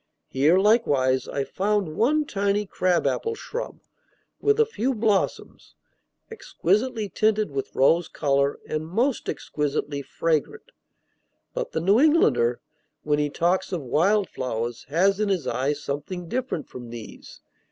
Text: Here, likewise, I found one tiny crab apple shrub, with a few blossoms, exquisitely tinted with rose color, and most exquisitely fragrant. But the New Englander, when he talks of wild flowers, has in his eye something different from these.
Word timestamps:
Here, 0.29 0.57
likewise, 0.57 1.27
I 1.27 1.43
found 1.43 1.95
one 1.95 2.25
tiny 2.25 2.65
crab 2.65 3.05
apple 3.05 3.35
shrub, 3.35 3.81
with 4.39 4.59
a 4.59 4.65
few 4.65 4.95
blossoms, 4.95 5.75
exquisitely 6.31 7.07
tinted 7.07 7.51
with 7.51 7.75
rose 7.75 8.07
color, 8.07 8.57
and 8.67 8.87
most 8.87 9.29
exquisitely 9.29 10.01
fragrant. 10.01 10.71
But 11.53 11.73
the 11.73 11.81
New 11.81 11.99
Englander, 11.99 12.61
when 13.03 13.19
he 13.19 13.29
talks 13.29 13.71
of 13.71 13.81
wild 13.83 14.27
flowers, 14.27 14.85
has 14.89 15.19
in 15.19 15.29
his 15.29 15.45
eye 15.45 15.73
something 15.73 16.27
different 16.27 16.67
from 16.67 16.89
these. 16.89 17.41